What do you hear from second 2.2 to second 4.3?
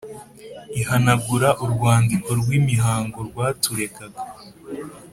rw’imihango rwaturegaga